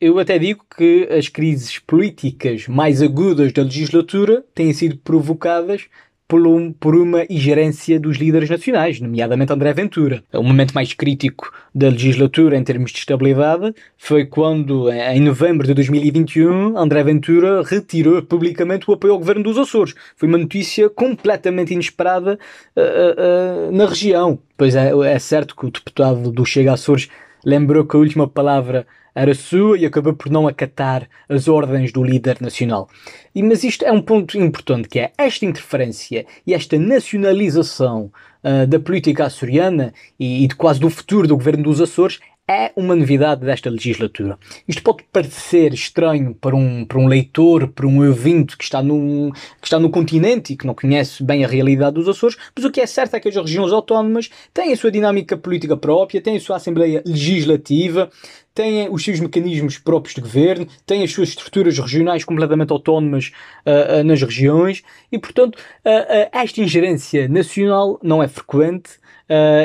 eu 0.00 0.18
até 0.18 0.38
digo 0.38 0.64
que 0.76 1.08
as 1.10 1.28
crises 1.28 1.78
políticas 1.78 2.68
mais 2.68 3.00
agudas 3.00 3.52
da 3.52 3.62
legislatura 3.62 4.44
têm 4.54 4.72
sido 4.72 4.96
provocadas 4.98 5.86
por, 6.28 6.46
um, 6.46 6.72
por 6.72 6.96
uma 6.96 7.24
ingerência 7.30 8.00
dos 8.00 8.16
líderes 8.16 8.50
nacionais, 8.50 9.00
nomeadamente 9.00 9.52
André 9.52 9.72
Ventura. 9.72 10.22
O 10.34 10.42
momento 10.42 10.72
mais 10.72 10.92
crítico 10.92 11.52
da 11.74 11.88
legislatura 11.88 12.56
em 12.56 12.64
termos 12.64 12.90
de 12.90 12.98
estabilidade 12.98 13.72
foi 13.96 14.26
quando, 14.26 14.90
em 14.90 15.20
novembro 15.20 15.66
de 15.66 15.74
2021, 15.74 16.76
André 16.76 17.04
Ventura 17.04 17.62
retirou 17.62 18.22
publicamente 18.22 18.90
o 18.90 18.94
apoio 18.94 19.12
ao 19.12 19.18
governo 19.18 19.44
dos 19.44 19.56
Açores. 19.56 19.94
Foi 20.16 20.28
uma 20.28 20.38
notícia 20.38 20.90
completamente 20.90 21.72
inesperada 21.72 22.38
uh, 22.76 23.70
uh, 23.70 23.72
na 23.72 23.86
região. 23.86 24.38
Pois 24.56 24.74
é, 24.74 24.90
é 24.90 25.18
certo 25.18 25.54
que 25.54 25.66
o 25.66 25.70
deputado 25.70 26.32
do 26.32 26.44
Chega 26.44 26.72
Açores 26.72 27.08
lembrou 27.44 27.84
que 27.84 27.96
a 27.96 28.00
última 28.00 28.26
palavra 28.26 28.84
era 29.16 29.34
sua 29.34 29.78
e 29.78 29.86
acabou 29.86 30.12
por 30.12 30.30
não 30.30 30.46
acatar 30.46 31.08
as 31.26 31.48
ordens 31.48 31.90
do 31.90 32.04
líder 32.04 32.36
nacional. 32.40 32.86
E, 33.34 33.42
mas 33.42 33.64
isto 33.64 33.82
é 33.82 33.90
um 33.90 34.02
ponto 34.02 34.36
importante, 34.38 34.88
que 34.90 35.00
é 35.00 35.10
esta 35.16 35.46
interferência 35.46 36.26
e 36.46 36.52
esta 36.52 36.78
nacionalização 36.78 38.12
uh, 38.44 38.66
da 38.66 38.78
política 38.78 39.24
açoriana 39.24 39.94
e, 40.20 40.44
e 40.44 40.46
de 40.46 40.54
quase 40.54 40.78
do 40.78 40.90
futuro 40.90 41.26
do 41.26 41.36
governo 41.36 41.64
dos 41.64 41.80
Açores 41.80 42.20
é 42.48 42.70
uma 42.76 42.94
novidade 42.94 43.44
desta 43.44 43.68
legislatura. 43.68 44.38
Isto 44.68 44.82
pode 44.82 45.02
parecer 45.12 45.74
estranho 45.74 46.32
para 46.32 46.54
um, 46.54 46.84
para 46.84 46.98
um 46.98 47.08
leitor, 47.08 47.66
para 47.68 47.86
um 47.86 48.06
ouvinte 48.06 48.56
que 48.56 48.62
está, 48.62 48.80
num, 48.80 49.32
que 49.60 49.66
está 49.66 49.80
no 49.80 49.90
continente 49.90 50.52
e 50.52 50.56
que 50.56 50.66
não 50.66 50.74
conhece 50.74 51.24
bem 51.24 51.44
a 51.44 51.48
realidade 51.48 51.94
dos 51.94 52.08
Açores, 52.08 52.36
mas 52.54 52.64
o 52.64 52.70
que 52.70 52.80
é 52.80 52.86
certo 52.86 53.14
é 53.14 53.20
que 53.20 53.28
as 53.28 53.34
regiões 53.34 53.72
autónomas 53.72 54.30
têm 54.54 54.72
a 54.72 54.76
sua 54.76 54.92
dinâmica 54.92 55.36
política 55.36 55.76
própria, 55.76 56.20
têm 56.20 56.36
a 56.36 56.40
sua 56.40 56.56
Assembleia 56.56 57.02
Legislativa, 57.04 58.10
têm 58.56 58.88
os 58.90 59.04
seus 59.04 59.20
mecanismos 59.20 59.76
próprios 59.78 60.14
de 60.14 60.20
governo, 60.22 60.66
têm 60.86 61.04
as 61.04 61.12
suas 61.12 61.28
estruturas 61.28 61.78
regionais 61.78 62.24
completamente 62.24 62.72
autónomas 62.72 63.30
uh, 63.66 64.00
uh, 64.00 64.04
nas 64.04 64.20
regiões 64.22 64.82
e, 65.12 65.18
portanto, 65.18 65.56
uh, 65.56 66.28
esta 66.32 66.62
ingerência 66.62 67.28
nacional 67.28 68.00
não 68.02 68.22
é 68.22 68.26
frequente. 68.26 68.90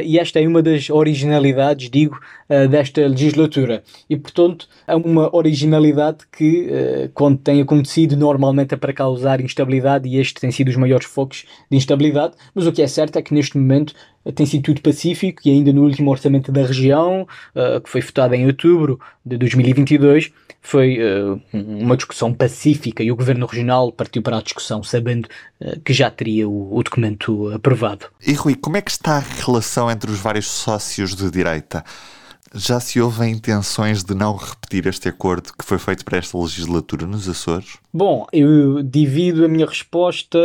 E 0.03 0.17
esta 0.17 0.39
é 0.39 0.47
uma 0.47 0.63
das 0.63 0.89
originalidades, 0.89 1.87
digo, 1.87 2.19
desta 2.71 3.01
legislatura. 3.01 3.83
E, 4.09 4.17
portanto, 4.17 4.67
é 4.87 4.95
uma 4.95 5.29
originalidade 5.35 6.25
que, 6.35 7.11
quando 7.13 7.37
tem 7.37 7.61
acontecido, 7.61 8.17
normalmente 8.17 8.73
é 8.73 8.77
para 8.77 8.91
causar 8.91 9.39
instabilidade 9.39 10.09
e 10.09 10.17
este 10.17 10.41
tem 10.41 10.49
sido 10.49 10.69
os 10.69 10.75
maiores 10.75 11.05
focos 11.05 11.45
de 11.69 11.77
instabilidade. 11.77 12.33
Mas 12.55 12.65
o 12.65 12.71
que 12.71 12.81
é 12.81 12.87
certo 12.87 13.19
é 13.19 13.21
que 13.21 13.35
neste 13.35 13.55
momento 13.55 13.93
tem 14.35 14.45
sido 14.45 14.63
tudo 14.63 14.81
pacífico 14.81 15.41
e 15.45 15.49
ainda 15.49 15.73
no 15.73 15.83
último 15.83 16.11
orçamento 16.11 16.51
da 16.51 16.65
região, 16.65 17.27
uh, 17.55 17.81
que 17.81 17.89
foi 17.89 18.01
votado 18.01 18.35
em 18.35 18.45
outubro 18.45 18.99
de 19.25 19.37
2022, 19.37 20.31
foi 20.61 20.99
uh, 20.99 21.41
uma 21.53 21.97
discussão 21.97 22.31
pacífica 22.33 23.01
e 23.01 23.11
o 23.11 23.15
governo 23.15 23.45
regional 23.47 23.91
partiu 23.91 24.21
para 24.21 24.37
a 24.37 24.41
discussão 24.41 24.83
sabendo 24.83 25.27
uh, 25.59 25.79
que 25.79 25.93
já 25.93 26.11
teria 26.11 26.47
o, 26.47 26.77
o, 26.77 26.83
documento 26.83 27.51
aprovado. 27.51 28.05
E 28.25 28.33
Rui, 28.33 28.55
como 28.55 28.77
é 28.77 28.81
que 28.81 28.91
está 28.91 29.17
a 29.17 29.43
relação 29.43 29.89
entre 29.89 30.11
os 30.11 30.19
vários 30.19 30.47
sócios 30.47 31.15
de 31.15 31.31
direita? 31.31 31.83
Já 32.53 32.81
se 32.81 32.99
houve 32.99 33.25
intenções 33.27 34.03
de 34.03 34.13
não 34.13 34.35
repetir 34.35 34.85
este 34.85 35.07
acordo 35.07 35.53
que 35.57 35.63
foi 35.63 35.79
feito 35.79 36.03
para 36.03 36.17
esta 36.17 36.37
legislatura 36.37 37.07
nos 37.07 37.27
Açores? 37.29 37.77
Bom, 37.93 38.27
eu 38.33 38.83
divido 38.83 39.45
a 39.45 39.47
minha 39.47 39.65
resposta 39.65 40.37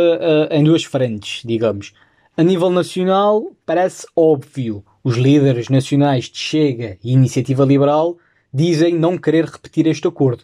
em 0.49 0.63
duas 0.63 0.85
frentes, 0.85 1.41
digamos. 1.43 1.91
A 2.39 2.43
nível 2.43 2.69
nacional, 2.69 3.51
parece 3.65 4.05
óbvio. 4.15 4.85
Os 5.03 5.17
líderes 5.17 5.69
nacionais 5.69 6.25
de 6.25 6.37
Chega 6.37 6.95
e 7.03 7.11
Iniciativa 7.11 7.65
Liberal 7.65 8.15
dizem 8.53 8.93
não 8.93 9.17
querer 9.17 9.45
repetir 9.45 9.87
este 9.87 10.07
acordo. 10.07 10.43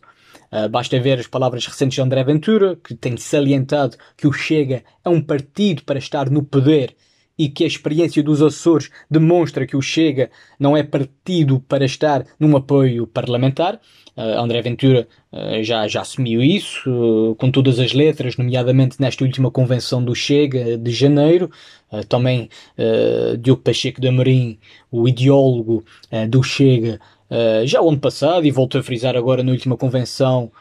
Uh, 0.52 0.68
basta 0.68 1.00
ver 1.00 1.20
as 1.20 1.28
palavras 1.28 1.68
recentes 1.68 1.94
de 1.94 2.02
André 2.02 2.24
Ventura, 2.24 2.76
que 2.84 2.96
tem 2.96 3.16
salientado 3.16 3.96
que 4.18 4.26
o 4.26 4.34
Chega 4.34 4.84
é 5.06 5.10
um 5.10 5.22
partido 5.22 5.84
para 5.84 6.00
estar 6.00 6.32
no 6.32 6.42
poder 6.42 6.96
e 7.38 7.50
que 7.50 7.64
a 7.64 7.68
experiência 7.68 8.22
dos 8.22 8.42
Açores 8.42 8.90
demonstra 9.10 9.66
que 9.66 9.76
o 9.76 9.82
Chega 9.82 10.30
não 10.60 10.78
é 10.78 10.84
partido 10.84 11.60
para 11.60 11.86
estar 11.86 12.26
num 12.40 12.56
apoio 12.56 13.08
parlamentar. 13.08 13.80
Uh, 14.16 14.40
André 14.40 14.62
Ventura 14.62 15.08
uh, 15.32 15.64
já, 15.64 15.88
já 15.88 16.02
assumiu 16.02 16.44
isso, 16.44 16.90
uh, 16.90 17.36
com 17.36 17.50
todas 17.50 17.80
as 17.80 17.94
letras, 17.94 18.38
nomeadamente 18.38 19.02
nesta 19.02 19.24
última 19.24 19.50
convenção 19.50 20.04
do 20.04 20.14
Chega 20.14 20.78
de 20.78 20.92
janeiro. 20.92 21.50
também 22.10 22.50
Diogo 23.40 23.62
Pacheco 23.62 24.02
de 24.02 24.08
Amorim, 24.08 24.58
o 24.92 25.08
ideólogo 25.08 25.84
do 26.28 26.42
Chega, 26.42 27.00
já 27.66 27.82
o 27.82 27.90
ano 27.90 28.00
passado, 28.00 28.46
e 28.48 28.52
voltou 28.52 28.82
a 28.82 28.84
frisar 28.84 29.16
agora 29.16 29.44
na 29.44 29.52
última 29.52 29.78
convenção, 29.78 30.52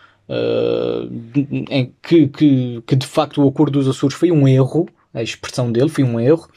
em 1.70 1.92
que, 2.02 2.28
que, 2.28 2.82
que 2.86 2.96
de 2.96 3.06
facto 3.06 3.42
o 3.42 3.48
acordo 3.48 3.78
dos 3.78 3.88
Açores 3.88 4.14
foi 4.14 4.30
um 4.30 4.46
erro, 4.46 4.86
a 5.12 5.23
expressão 5.23 5.71
dele 5.71 5.88
foi 5.88 6.04
um 6.04 6.19
erro. 6.19 6.49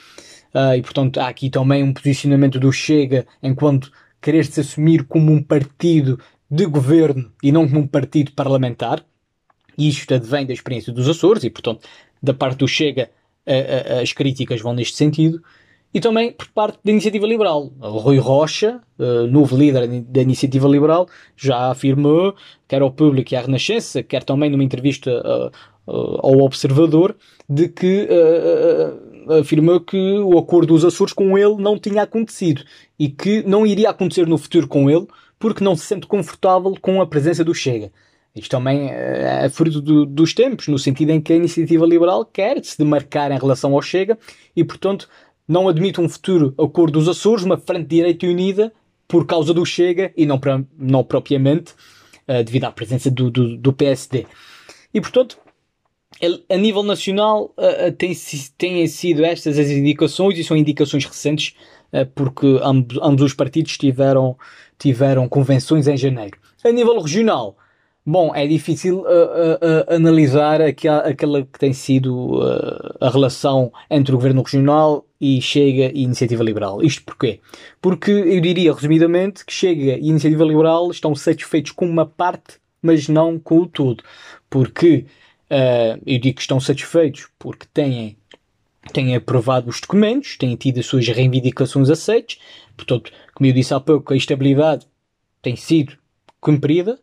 Uh, 0.53 0.75
e 0.77 0.81
portanto 0.81 1.19
há 1.19 1.27
aqui 1.27 1.49
também 1.49 1.83
um 1.83 1.93
posicionamento 1.93 2.57
do 2.57 2.71
Chega 2.71 3.27
enquanto 3.43 3.91
querer 4.21 4.45
se 4.45 4.61
assumir 4.61 5.03
como 5.03 5.31
um 5.31 5.43
partido 5.43 6.17
de 6.49 6.65
governo 6.65 7.31
e 7.43 7.51
não 7.51 7.67
como 7.67 7.81
um 7.81 7.87
partido 7.87 8.31
parlamentar. 8.31 9.05
E 9.77 9.89
isto 9.89 10.13
advém 10.13 10.45
da 10.45 10.53
experiência 10.53 10.93
dos 10.93 11.09
Açores 11.09 11.43
e, 11.43 11.49
portanto, 11.49 11.85
da 12.23 12.33
parte 12.33 12.57
do 12.57 12.67
Chega, 12.67 13.09
a, 13.45 13.97
a, 13.97 14.01
as 14.01 14.13
críticas 14.13 14.61
vão 14.61 14.73
neste 14.73 14.95
sentido. 14.95 15.43
E 15.93 15.99
também 15.99 16.31
por 16.31 16.47
parte 16.47 16.79
da 16.83 16.91
Iniciativa 16.91 17.25
Liberal. 17.25 17.71
O 17.79 17.97
Rui 17.99 18.17
Rocha, 18.17 18.81
uh, 18.99 19.27
novo 19.27 19.55
líder 19.55 19.87
da 20.01 20.21
Iniciativa 20.21 20.67
Liberal, 20.67 21.07
já 21.37 21.71
afirmou, 21.71 22.35
quer 22.67 22.81
ao 22.81 22.91
público 22.91 23.33
e 23.33 23.37
à 23.37 23.41
Renascença, 23.41 24.03
quer 24.03 24.23
também 24.23 24.49
numa 24.49 24.63
entrevista 24.63 25.11
uh, 25.11 25.51
ao 25.87 26.39
Observador, 26.39 27.15
de 27.47 27.67
que 27.67 28.07
afirmou 29.39 29.79
que 29.79 29.97
o 30.19 30.37
acordo 30.37 30.73
dos 30.73 30.85
Açores 30.85 31.13
com 31.13 31.37
ele 31.37 31.55
não 31.55 31.77
tinha 31.77 32.03
acontecido 32.03 32.63
e 32.97 33.09
que 33.09 33.43
não 33.43 33.65
iria 33.65 33.89
acontecer 33.89 34.27
no 34.27 34.37
futuro 34.37 34.67
com 34.67 34.89
ele, 34.89 35.07
porque 35.39 35.63
não 35.63 35.75
se 35.75 35.85
sente 35.85 36.07
confortável 36.07 36.75
com 36.81 37.01
a 37.01 37.07
presença 37.07 37.43
do 37.43 37.53
Chega. 37.53 37.91
Isto 38.35 38.51
também 38.51 38.89
é 38.91 39.47
fruto 39.49 39.79
do, 39.79 40.05
dos 40.05 40.33
tempos, 40.33 40.67
no 40.67 40.77
sentido 40.77 41.11
em 41.11 41.21
que 41.21 41.31
a 41.31 41.37
iniciativa 41.37 41.85
liberal 41.85 42.25
quer 42.25 42.63
se 42.63 42.77
demarcar 42.77 43.31
em 43.31 43.39
relação 43.39 43.73
ao 43.73 43.81
Chega 43.81 44.17
e, 44.55 44.63
portanto, 44.63 45.07
não 45.47 45.69
admite 45.69 46.01
um 46.01 46.09
futuro 46.09 46.53
acordo 46.57 46.99
dos 46.99 47.07
Açores, 47.07 47.45
uma 47.45 47.57
frente 47.57 47.87
direita 47.87 48.25
unida 48.25 48.73
por 49.07 49.25
causa 49.25 49.53
do 49.53 49.65
Chega 49.65 50.11
e 50.17 50.25
não, 50.25 50.39
não 50.77 51.03
propriamente 51.03 51.73
uh, 52.27 52.43
devido 52.43 52.65
à 52.65 52.71
presença 52.71 53.09
do, 53.09 53.31
do, 53.31 53.55
do, 53.55 53.71
PSD. 53.71 54.25
E, 54.93 54.99
portanto, 54.99 55.37
a 56.49 56.57
nível 56.57 56.83
nacional 56.83 57.53
têm 57.97 58.87
sido 58.87 59.25
estas 59.25 59.59
as 59.59 59.69
indicações 59.69 60.37
e 60.39 60.43
são 60.43 60.55
indicações 60.55 61.05
recentes 61.05 61.55
uh, 61.91 62.05
porque 62.15 62.59
ambos, 62.61 62.97
ambos 63.01 63.21
os 63.23 63.33
partidos 63.33 63.77
tiveram 63.77 64.37
tiveram 64.77 65.27
convenções 65.27 65.87
em 65.87 65.95
janeiro. 65.95 66.37
A 66.63 66.71
nível 66.71 66.99
regional, 66.99 67.55
bom, 68.05 68.35
é 68.35 68.45
difícil 68.45 69.01
uh, 69.01 69.93
analisar 69.93 70.61
aquela, 70.61 70.99
aquela 70.99 71.43
que 71.43 71.59
tem 71.59 71.71
sido 71.71 72.41
a 72.99 73.09
relação 73.09 73.71
entre 73.89 74.13
o 74.13 74.17
governo 74.17 74.41
regional 74.41 75.05
e 75.19 75.41
Chega 75.41 75.91
e 75.93 76.03
Iniciativa 76.03 76.43
Liberal. 76.43 76.83
Isto 76.83 77.03
porquê? 77.03 77.39
Porque 77.81 78.11
eu 78.11 78.41
diria, 78.41 78.73
resumidamente, 78.73 79.45
que 79.45 79.53
Chega 79.53 79.97
e 79.97 80.09
Iniciativa 80.09 80.43
Liberal 80.43 80.91
estão 80.91 81.15
satisfeitos 81.15 81.71
com 81.71 81.85
uma 81.85 82.05
parte, 82.05 82.55
mas 82.81 83.07
não 83.07 83.39
com 83.39 83.59
o 83.59 83.67
todo. 83.67 84.03
Porque 84.49 85.05
eu 85.49 86.19
digo 86.19 86.35
que 86.35 86.41
estão 86.41 86.59
satisfeitos 86.59 87.27
porque 87.37 87.65
têm 87.73 88.17
têm 88.93 89.15
aprovado 89.15 89.69
os 89.69 89.81
documentos, 89.81 90.37
têm 90.37 90.55
tido 90.55 90.79
as 90.79 90.85
suas 90.85 91.07
reivindicações 91.07 91.89
aceites, 91.89 92.39
portanto, 92.77 93.11
como 93.33 93.49
eu 93.49 93.53
disse 93.53 93.73
há 93.73 93.79
pouco, 93.79 94.13
a 94.13 94.17
estabilidade 94.17 94.85
tem 95.41 95.55
sido 95.55 95.97
cumprida, 96.39 96.99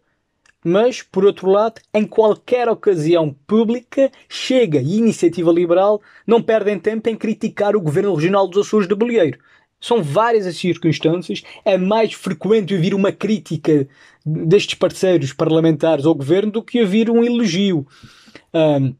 mas, 0.64 1.02
por 1.02 1.24
outro 1.24 1.50
lado, 1.50 1.80
em 1.92 2.06
qualquer 2.06 2.68
ocasião 2.68 3.34
pública, 3.46 4.12
Chega 4.28 4.80
e 4.80 4.96
Iniciativa 4.96 5.50
Liberal 5.50 6.00
não 6.24 6.40
perdem 6.40 6.78
tempo 6.78 7.08
em 7.08 7.16
criticar 7.16 7.74
o 7.74 7.80
Governo 7.80 8.14
Regional 8.14 8.46
dos 8.46 8.66
Açores 8.66 8.86
de 8.86 8.94
Bolieiro. 8.94 9.40
São 9.80 10.00
várias 10.00 10.46
as 10.46 10.56
circunstâncias, 10.56 11.42
é 11.64 11.76
mais 11.76 12.12
frequente 12.12 12.72
ouvir 12.72 12.94
uma 12.94 13.10
crítica 13.10 13.88
destes 14.24 14.74
parceiros 14.76 15.32
parlamentares 15.32 16.06
ao 16.06 16.14
Governo 16.14 16.52
do 16.52 16.62
que 16.62 16.80
ouvir 16.80 17.10
um 17.10 17.24
elogio. 17.24 17.84
Um, 18.54 18.94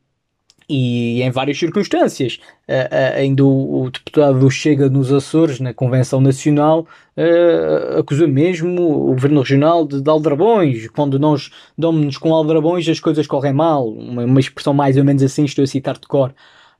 e 0.72 1.22
em 1.22 1.30
várias 1.30 1.58
circunstâncias. 1.58 2.38
Uh, 2.68 2.72
uh, 2.72 3.18
ainda 3.18 3.44
o, 3.44 3.82
o, 3.82 3.90
deputado 3.90 4.50
Chega 4.50 4.88
nos 4.88 5.12
Açores, 5.12 5.60
na 5.60 5.74
Convenção 5.74 6.20
Nacional, 6.20 6.86
uh, 7.16 7.98
acusa 7.98 8.26
mesmo 8.26 8.80
o 8.80 9.06
Governo 9.08 9.40
Regional 9.40 9.86
de, 9.86 10.00
de 10.00 10.10
aldrabões. 10.10 10.88
Quando 10.88 11.18
nós 11.18 11.50
damos-nos 11.76 12.16
com 12.16 12.34
aldrabões, 12.34 12.88
as 12.88 13.00
coisas 13.00 13.26
correm 13.26 13.52
mal. 13.52 13.88
Uma, 13.88 14.24
uma, 14.24 14.40
expressão 14.40 14.72
mais 14.72 14.96
ou 14.96 15.04
menos 15.04 15.22
assim, 15.22 15.44
estou 15.44 15.62
a 15.62 15.66
citar 15.66 15.98
de 15.98 16.06
cor. 16.06 16.34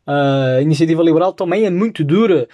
a 0.07 0.63
iniciativa 0.63 1.03
liberal 1.03 1.33
também 1.33 1.65
é 1.65 1.71
muito 1.71 2.03
dura 2.03 2.49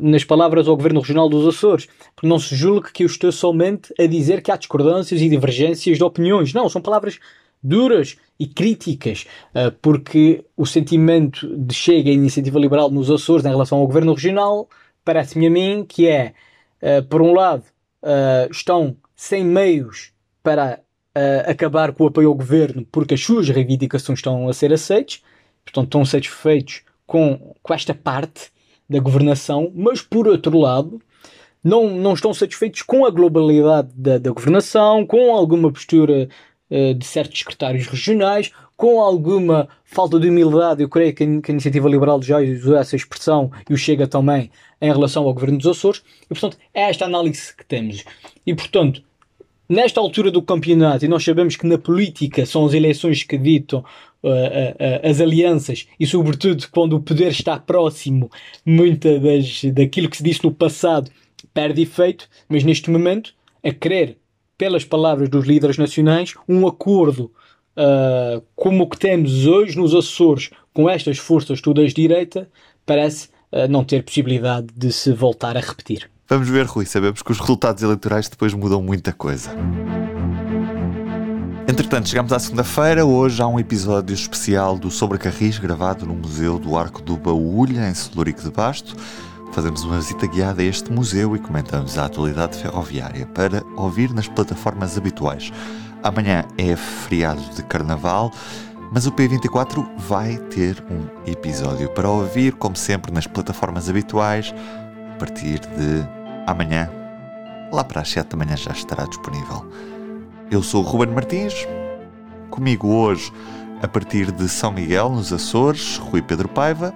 nas 0.00 0.24
palavras 0.24 0.68
ao 0.68 0.76
Governo 0.76 1.00
Regional 1.00 1.28
dos 1.28 1.46
Açores, 1.46 1.88
porque 2.14 2.28
não 2.28 2.38
se 2.38 2.54
julgue 2.54 2.92
que 2.92 3.02
eu 3.02 3.06
estou 3.06 3.32
somente 3.32 3.92
a 3.98 4.06
dizer 4.06 4.40
que 4.40 4.50
há 4.50 4.56
discordâncias 4.56 5.20
e 5.20 5.28
divergências 5.28 5.98
de 5.98 6.04
opiniões. 6.04 6.54
Não, 6.54 6.68
são 6.68 6.80
palavras 6.80 7.18
duras 7.66 8.16
e 8.38 8.46
críticas, 8.46 9.26
uh, 9.54 9.72
porque 9.82 10.44
o 10.56 10.66
sentimento 10.66 11.56
de 11.56 11.74
chega 11.74 12.10
à 12.10 12.12
iniciativa 12.12 12.58
liberal 12.58 12.90
nos 12.90 13.10
Açores 13.10 13.44
em 13.44 13.50
relação 13.50 13.78
ao 13.78 13.86
governo 13.86 14.14
regional 14.14 14.68
parece-me 15.04 15.46
a 15.46 15.50
mim 15.50 15.84
que 15.88 16.08
é, 16.08 16.32
uh, 16.82 17.02
por 17.04 17.22
um 17.22 17.32
lado, 17.32 17.64
uh, 18.02 18.50
estão 18.50 18.96
sem 19.14 19.44
meios 19.44 20.12
para 20.42 20.80
acabar 21.46 21.92
com 21.92 22.04
o 22.04 22.08
apoio 22.08 22.28
ao 22.28 22.34
governo 22.34 22.86
porque 22.92 23.14
as 23.14 23.22
suas 23.22 23.48
reivindicações 23.48 24.18
estão 24.18 24.50
a 24.50 24.52
ser 24.52 24.70
aceitas, 24.70 25.22
portanto 25.64 25.86
estão 25.86 26.04
satisfeitos 26.04 26.82
com, 27.06 27.54
com 27.62 27.72
esta 27.72 27.94
parte 27.94 28.50
da 28.86 28.98
governação, 28.98 29.72
mas 29.74 30.02
por 30.02 30.28
outro 30.28 30.58
lado, 30.58 31.00
não, 31.66 31.90
não 31.90 32.14
estão 32.14 32.32
satisfeitos 32.32 32.82
com 32.82 33.04
a 33.04 33.10
globalidade 33.10 33.88
da, 33.94 34.18
da 34.18 34.30
governação, 34.30 35.04
com 35.04 35.34
alguma 35.34 35.72
postura 35.72 36.22
eh, 36.22 36.28
de 36.68 37.06
certos 37.06 37.38
secretários 37.38 37.86
regionais, 37.86 38.50
com 38.76 39.00
alguma 39.00 39.68
falta 39.84 40.20
de 40.20 40.28
humildade, 40.28 40.82
eu 40.82 40.88
creio 40.88 41.14
que 41.14 41.24
a, 41.24 41.40
que 41.40 41.50
a 41.50 41.54
Iniciativa 41.54 41.88
Liberal 41.88 42.22
já 42.22 42.38
usou 42.38 42.76
essa 42.76 42.94
expressão 42.94 43.50
e 43.68 43.72
o 43.72 43.76
Chega 43.76 44.06
também 44.06 44.50
em 44.80 44.92
relação 44.92 45.24
ao 45.24 45.32
Governo 45.32 45.56
dos 45.56 45.66
Açores, 45.66 46.02
e 46.24 46.28
portanto 46.28 46.58
é 46.74 46.82
esta 46.82 47.06
análise 47.06 47.56
que 47.56 47.64
temos. 47.64 48.04
E 48.46 48.54
portanto, 48.54 49.02
nesta 49.68 49.98
altura 49.98 50.30
do 50.30 50.42
campeonato, 50.42 51.04
e 51.04 51.08
nós 51.08 51.24
sabemos 51.24 51.56
que 51.56 51.66
na 51.66 51.78
política 51.78 52.44
são 52.44 52.66
as 52.66 52.74
eleições 52.74 53.22
que 53.22 53.38
ditam 53.38 53.80
uh, 54.22 54.28
uh, 54.28 54.30
uh, 54.32 55.08
as 55.08 55.20
alianças, 55.20 55.86
e 55.98 56.06
sobretudo 56.06 56.66
quando 56.70 56.96
o 56.96 57.00
poder 57.00 57.28
está 57.28 57.58
próximo, 57.58 58.30
muita 58.64 59.18
das, 59.18 59.64
daquilo 59.64 60.10
que 60.10 60.18
se 60.18 60.22
disse 60.22 60.44
no 60.44 60.52
passado 60.52 61.10
perde 61.54 61.80
efeito, 61.80 62.28
mas 62.48 62.62
neste 62.62 62.90
momento, 62.90 63.34
a 63.64 63.72
querer 63.72 64.18
pelas 64.58 64.84
palavras 64.84 65.28
dos 65.28 65.46
líderes 65.46 65.78
nacionais, 65.78 66.34
um 66.48 66.66
acordo 66.66 67.30
uh, 67.76 68.42
como 68.54 68.84
o 68.84 68.88
que 68.88 68.98
temos 68.98 69.46
hoje 69.46 69.76
nos 69.76 69.94
Açores 69.94 70.50
com 70.72 70.88
estas 70.88 71.18
forças 71.18 71.60
todas 71.60 71.92
de 71.92 72.02
direita 72.02 72.48
parece 72.84 73.28
uh, 73.52 73.68
não 73.68 73.84
ter 73.84 74.02
possibilidade 74.02 74.68
de 74.74 74.92
se 74.92 75.12
voltar 75.12 75.56
a 75.56 75.60
repetir. 75.60 76.10
Vamos 76.28 76.48
ver, 76.48 76.66
Rui. 76.66 76.86
Sabemos 76.86 77.22
que 77.22 77.30
os 77.30 77.38
resultados 77.38 77.82
eleitorais 77.82 78.28
depois 78.28 78.52
mudam 78.52 78.82
muita 78.82 79.12
coisa. 79.12 79.50
Entretanto, 81.68 82.08
chegamos 82.08 82.32
à 82.32 82.38
segunda-feira. 82.38 83.04
Hoje 83.04 83.40
há 83.42 83.46
um 83.46 83.60
episódio 83.60 84.14
especial 84.14 84.76
do 84.78 84.90
Sobre 84.90 85.18
Carris 85.18 85.58
gravado 85.58 86.06
no 86.06 86.14
Museu 86.14 86.58
do 86.58 86.76
Arco 86.76 87.02
do 87.02 87.16
Baúlha, 87.16 87.88
em 87.88 87.94
Celúrico 87.94 88.42
de 88.42 88.50
Basto 88.50 88.96
fazemos 89.56 89.84
uma 89.84 89.96
visita 89.96 90.26
guiada 90.26 90.60
a 90.60 90.64
este 90.66 90.92
museu 90.92 91.34
e 91.34 91.38
comentamos 91.38 91.96
a 91.96 92.04
atualidade 92.04 92.58
ferroviária 92.58 93.24
para 93.24 93.64
ouvir 93.74 94.12
nas 94.12 94.28
plataformas 94.28 94.98
habituais. 94.98 95.50
Amanhã 96.02 96.44
é 96.58 96.76
feriado 96.76 97.40
de 97.54 97.62
carnaval, 97.62 98.30
mas 98.92 99.06
o 99.06 99.12
P24 99.12 99.82
vai 99.96 100.36
ter 100.36 100.84
um 100.90 101.08
episódio 101.26 101.88
para 101.88 102.06
ouvir, 102.06 102.52
como 102.52 102.76
sempre, 102.76 103.10
nas 103.10 103.26
plataformas 103.26 103.88
habituais, 103.88 104.54
a 105.14 105.18
partir 105.18 105.60
de 105.60 106.06
amanhã. 106.46 106.90
Lá 107.72 107.82
para 107.82 108.02
as 108.02 108.10
7 108.10 108.28
da 108.28 108.36
manhã 108.36 108.58
já 108.58 108.72
estará 108.72 109.06
disponível. 109.06 109.66
Eu 110.50 110.62
sou 110.62 110.84
o 110.84 110.86
Ruben 110.86 111.14
Martins, 111.14 111.66
comigo 112.50 112.88
hoje, 112.88 113.32
a 113.82 113.88
partir 113.88 114.30
de 114.32 114.50
São 114.50 114.70
Miguel, 114.70 115.08
nos 115.08 115.32
Açores, 115.32 115.96
Rui 115.96 116.20
Pedro 116.20 116.46
Paiva 116.46 116.92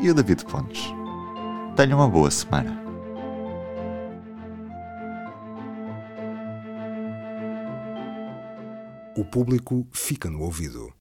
e 0.00 0.08
o 0.08 0.14
David 0.14 0.44
Pontes. 0.44 0.95
Tenha 1.76 1.94
uma 1.94 2.08
boa 2.08 2.30
semana. 2.30 2.74
O 9.14 9.22
público 9.22 9.86
fica 9.92 10.30
no 10.30 10.40
ouvido. 10.40 10.90